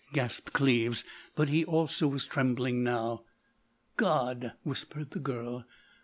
[0.13, 1.03] gasped Cleves;
[1.35, 3.23] but he also was trembling now.
[3.97, 5.63] "God!" whispered the girl.